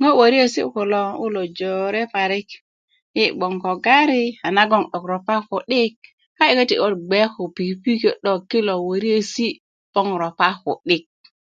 [0.00, 2.48] ŋo woriyesi kulo ŋo kulo jore parik
[3.16, 5.96] yi bgoŋ ko gari a nagon 'dok ropa ku'dik
[6.40, 11.06] a yi koti' gwe ko pikipiki 'dok kilo woriyesi'boŋ ropa ku'dik